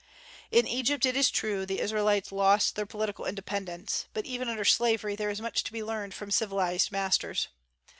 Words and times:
In 0.49 0.67
Egypt, 0.67 1.05
it 1.05 1.15
is 1.15 1.29
true, 1.29 1.63
the 1.63 1.79
Israelites 1.79 2.31
lost 2.31 2.75
their 2.75 2.87
political 2.87 3.25
independence; 3.27 4.07
but 4.15 4.25
even 4.25 4.49
under 4.49 4.65
slavery 4.65 5.15
there 5.15 5.29
is 5.29 5.39
much 5.41 5.63
to 5.65 5.71
be 5.71 5.83
learned 5.83 6.15
from 6.15 6.31
civilized 6.31 6.91
masters. 6.91 7.49